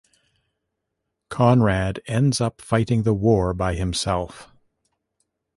Conrad 1.29 2.01
ends 2.07 2.41
up 2.41 2.59
fighting 2.59 3.03
the 3.03 3.13
war 3.13 3.53
by 3.53 3.75
himself. 3.75 4.49